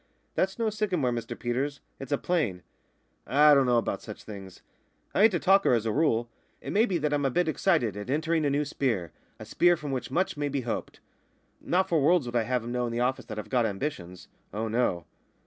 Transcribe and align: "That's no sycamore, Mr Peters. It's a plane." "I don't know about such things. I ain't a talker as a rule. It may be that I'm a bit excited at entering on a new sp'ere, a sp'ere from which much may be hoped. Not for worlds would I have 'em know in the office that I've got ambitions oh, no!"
"That's 0.33 0.57
no 0.57 0.71
sycamore, 0.71 1.11
Mr 1.11 1.37
Peters. 1.37 1.79
It's 1.99 2.11
a 2.11 2.17
plane." 2.17 2.63
"I 3.27 3.53
don't 3.53 3.67
know 3.67 3.77
about 3.77 4.01
such 4.01 4.23
things. 4.23 4.63
I 5.13 5.21
ain't 5.21 5.33
a 5.35 5.39
talker 5.39 5.73
as 5.73 5.85
a 5.85 5.91
rule. 5.91 6.27
It 6.59 6.73
may 6.73 6.87
be 6.87 6.97
that 6.97 7.13
I'm 7.13 7.23
a 7.23 7.29
bit 7.29 7.47
excited 7.47 7.95
at 7.95 8.09
entering 8.09 8.41
on 8.41 8.47
a 8.47 8.49
new 8.49 8.65
sp'ere, 8.65 9.11
a 9.39 9.45
sp'ere 9.45 9.77
from 9.77 9.91
which 9.91 10.09
much 10.09 10.37
may 10.37 10.49
be 10.49 10.61
hoped. 10.61 11.01
Not 11.61 11.87
for 11.87 12.01
worlds 12.01 12.25
would 12.25 12.35
I 12.35 12.41
have 12.45 12.63
'em 12.63 12.71
know 12.71 12.87
in 12.87 12.91
the 12.91 12.99
office 12.99 13.25
that 13.25 13.37
I've 13.37 13.49
got 13.51 13.67
ambitions 13.67 14.27
oh, 14.51 14.67
no!" 14.67 15.05